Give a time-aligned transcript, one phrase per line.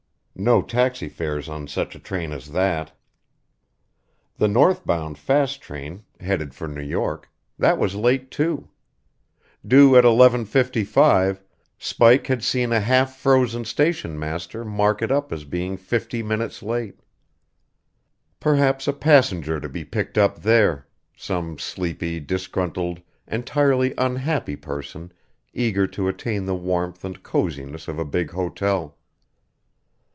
[0.33, 2.93] No taxi fares on such a train as that.
[4.37, 8.69] The north bound fast train headed for New York that was late, too.
[9.67, 11.41] Due at 11.55,
[11.77, 16.63] Spike had seen a half frozen station master mark it up as being fifty minutes
[16.63, 17.01] late.
[18.39, 25.11] Perhaps a passenger to be picked up there some sleepy, disgruntled, entirely unhappy person
[25.53, 28.97] eager to attain the warmth and coziness of a big hotel.